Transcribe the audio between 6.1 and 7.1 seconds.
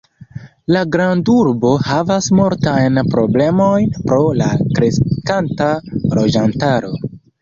loĝantaro.